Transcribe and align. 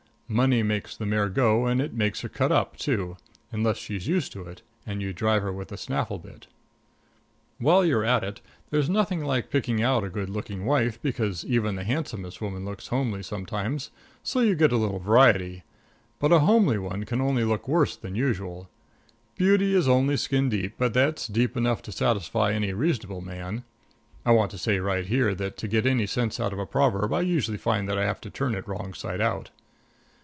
Money 0.33 0.63
makes 0.63 0.95
the 0.95 1.05
mare 1.05 1.27
go, 1.27 1.65
and 1.65 1.81
it 1.81 1.91
makes 1.93 2.21
her 2.21 2.29
cut 2.29 2.53
up, 2.53 2.77
too, 2.77 3.17
unless 3.51 3.75
she's 3.75 4.07
used 4.07 4.31
to 4.31 4.43
it 4.45 4.61
and 4.87 5.01
you 5.01 5.11
drive 5.11 5.41
her 5.41 5.51
with 5.51 5.73
a 5.73 5.77
snaffle 5.77 6.17
bit. 6.17 6.47
While 7.57 7.83
you 7.83 7.97
are 7.97 8.05
at 8.05 8.23
it, 8.23 8.39
there's 8.69 8.89
nothing 8.89 9.25
like 9.25 9.49
picking 9.49 9.83
out 9.83 10.05
a 10.05 10.09
good 10.09 10.29
looking 10.29 10.63
wife, 10.65 11.01
because 11.01 11.43
even 11.43 11.75
the 11.75 11.83
handsomest 11.83 12.39
woman 12.39 12.63
looks 12.63 12.87
homely 12.87 13.21
sometimes, 13.23 13.87
and 13.87 13.95
so 14.23 14.39
you 14.39 14.55
get 14.55 14.71
a 14.71 14.77
little 14.77 14.99
variety; 14.99 15.63
but 16.17 16.31
a 16.31 16.39
homely 16.39 16.77
one 16.77 17.03
can 17.03 17.19
only 17.19 17.43
look 17.43 17.67
worse 17.67 17.97
than 17.97 18.15
usual. 18.15 18.69
Beauty 19.35 19.75
is 19.75 19.89
only 19.89 20.15
skin 20.15 20.47
deep, 20.47 20.75
but 20.77 20.93
that's 20.93 21.27
deep 21.27 21.57
enough 21.57 21.81
to 21.81 21.91
satisfy 21.91 22.53
any 22.53 22.71
reasonable 22.71 23.19
man. 23.19 23.65
(I 24.25 24.31
want 24.31 24.51
to 24.51 24.57
say 24.57 24.79
right 24.79 25.05
here 25.07 25.35
that 25.35 25.57
to 25.57 25.67
get 25.67 25.85
any 25.85 26.05
sense 26.05 26.39
out 26.39 26.53
of 26.53 26.59
a 26.59 26.65
proverb 26.65 27.11
I 27.11 27.19
usually 27.19 27.57
find 27.57 27.89
that 27.89 27.97
I 27.99 28.05
have 28.05 28.21
to 28.21 28.29
turn 28.29 28.55
it 28.55 28.65
wrong 28.65 28.93
side 28.93 29.19
out.) 29.19 29.49